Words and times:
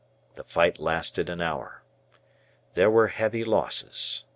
The 0.33 0.43
fight 0.43 0.79
lasted 0.79 1.29
an 1.29 1.43
hour. 1.43 1.83
There 2.73 2.89
were 2.89 3.09
heavy 3.09 3.43
losses. 3.43 4.23